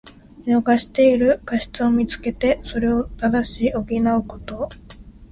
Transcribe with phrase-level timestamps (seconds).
[0.47, 4.67] 見逃している過失をみつけて、それを正し補うこと。